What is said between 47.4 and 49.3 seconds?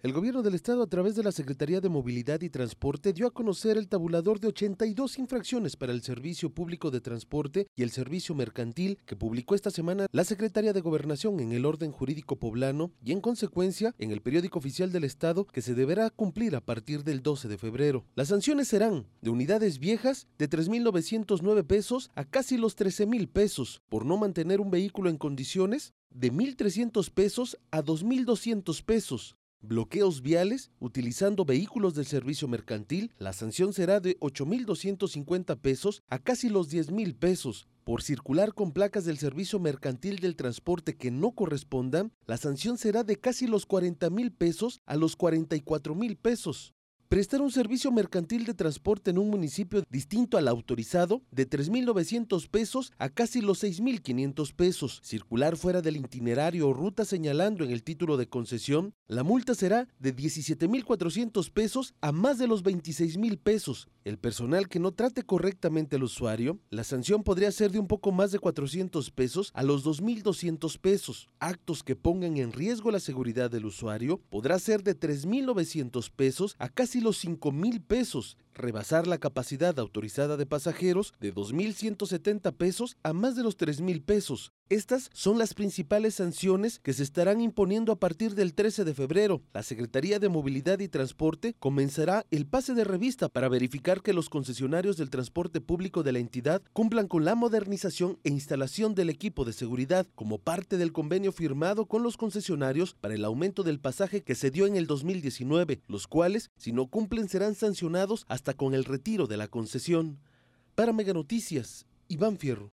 un servicio mercantil de transporte en un